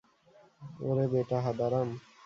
[0.81, 1.89] ওরে বেটা হাঁদারাম।